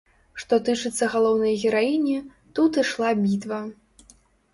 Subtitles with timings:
[0.43, 2.15] Што тычыцца галоўнай гераіні,
[2.61, 3.61] тут ішла бітва.